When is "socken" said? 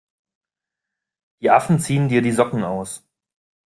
2.31-2.63